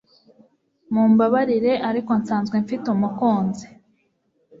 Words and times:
Mumbabarire, 0.93 1.73
ariko 1.89 2.11
nsanzwe 2.19 2.55
mfite 2.63 2.85
umukunzi.( 2.95 3.67